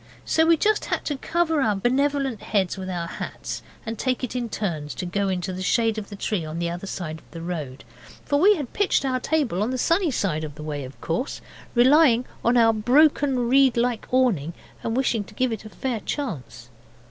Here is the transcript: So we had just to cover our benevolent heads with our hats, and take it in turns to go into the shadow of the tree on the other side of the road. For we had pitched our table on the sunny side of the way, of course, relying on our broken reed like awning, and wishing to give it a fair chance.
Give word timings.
So 0.25 0.47
we 0.47 0.53
had 0.55 0.61
just 0.61 0.89
to 1.03 1.15
cover 1.17 1.61
our 1.61 1.75
benevolent 1.75 2.41
heads 2.41 2.75
with 2.75 2.89
our 2.89 3.05
hats, 3.05 3.61
and 3.85 3.99
take 3.99 4.23
it 4.23 4.35
in 4.35 4.49
turns 4.49 4.95
to 4.95 5.05
go 5.05 5.29
into 5.29 5.53
the 5.53 5.61
shadow 5.61 6.01
of 6.01 6.09
the 6.09 6.15
tree 6.15 6.43
on 6.43 6.57
the 6.57 6.71
other 6.71 6.87
side 6.87 7.19
of 7.19 7.29
the 7.29 7.41
road. 7.43 7.83
For 8.25 8.39
we 8.39 8.55
had 8.55 8.73
pitched 8.73 9.05
our 9.05 9.19
table 9.19 9.61
on 9.61 9.69
the 9.69 9.77
sunny 9.77 10.09
side 10.09 10.43
of 10.43 10.55
the 10.55 10.63
way, 10.63 10.85
of 10.85 10.99
course, 11.01 11.39
relying 11.75 12.25
on 12.43 12.57
our 12.57 12.73
broken 12.73 13.47
reed 13.47 13.77
like 13.77 14.07
awning, 14.11 14.55
and 14.81 14.97
wishing 14.97 15.23
to 15.23 15.35
give 15.35 15.51
it 15.51 15.65
a 15.65 15.69
fair 15.69 15.99
chance. 15.99 16.71